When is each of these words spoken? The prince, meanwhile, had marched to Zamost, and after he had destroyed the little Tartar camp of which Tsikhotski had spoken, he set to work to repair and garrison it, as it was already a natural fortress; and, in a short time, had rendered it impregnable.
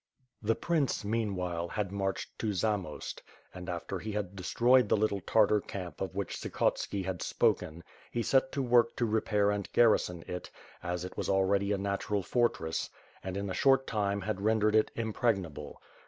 The 0.41 0.55
prince, 0.55 1.05
meanwhile, 1.05 1.67
had 1.67 1.91
marched 1.91 2.39
to 2.39 2.53
Zamost, 2.55 3.21
and 3.53 3.69
after 3.69 3.99
he 3.99 4.11
had 4.13 4.35
destroyed 4.35 4.89
the 4.89 4.97
little 4.97 5.19
Tartar 5.21 5.61
camp 5.61 6.01
of 6.01 6.15
which 6.15 6.37
Tsikhotski 6.41 7.03
had 7.05 7.21
spoken, 7.21 7.83
he 8.09 8.23
set 8.23 8.51
to 8.53 8.63
work 8.63 8.95
to 8.95 9.05
repair 9.05 9.51
and 9.51 9.71
garrison 9.73 10.23
it, 10.25 10.49
as 10.81 11.05
it 11.05 11.17
was 11.17 11.29
already 11.29 11.71
a 11.71 11.77
natural 11.77 12.23
fortress; 12.23 12.89
and, 13.23 13.37
in 13.37 13.47
a 13.47 13.53
short 13.53 13.85
time, 13.85 14.21
had 14.21 14.41
rendered 14.41 14.73
it 14.73 14.89
impregnable. 14.95 15.79